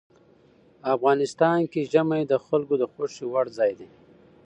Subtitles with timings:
[0.95, 3.89] افغانستان کې ژمی د خلکو د خوښې وړ ځای دی.